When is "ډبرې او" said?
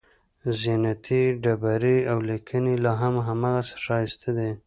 1.43-2.17